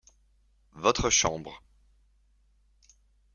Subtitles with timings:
[0.73, 1.61] Votre chambre.